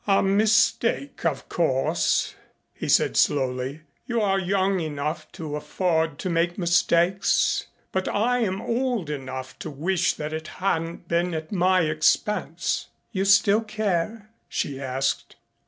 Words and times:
"A 0.07 0.23
mistake 0.23 1.25
of 1.25 1.47
course," 1.47 2.33
he 2.73 2.89
said 2.89 3.15
slowly. 3.15 3.81
"You 4.07 4.19
are 4.19 4.39
young 4.39 4.79
enough 4.79 5.31
to 5.33 5.55
afford 5.55 6.17
to 6.17 6.29
make 6.31 6.57
mistakes. 6.57 7.67
But 7.91 8.07
I 8.07 8.39
am 8.39 8.63
old 8.63 9.11
enough 9.11 9.59
to 9.59 9.69
wish 9.69 10.13
that 10.15 10.33
it 10.33 10.47
hadn't 10.57 11.07
been 11.07 11.29
made 11.29 11.35
at 11.37 11.51
my 11.51 11.81
expense." 11.81 12.87
"You 13.11 13.25
still 13.25 13.61
care?" 13.61 14.31
she 14.49 14.79
asked. 14.81 15.35